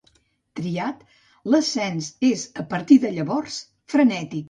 Triat, 0.59 1.03
l'ascens 1.55 2.09
és 2.33 2.49
a 2.65 2.69
partir 2.75 3.01
de 3.07 3.15
llavors 3.19 3.63
frenètic. 3.97 4.39